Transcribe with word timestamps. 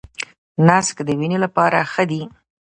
نسک 0.67 0.97
د 1.07 1.09
وینې 1.19 1.37
لپاره 1.45 1.79
ښه 1.91 2.03
دي. 2.11 2.21